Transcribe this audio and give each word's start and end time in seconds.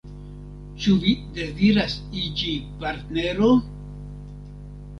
Ĉu 0.85 0.93
vi 1.03 1.13
deziras 1.35 1.95
iĝi 2.23 2.55
partnero? 2.81 3.53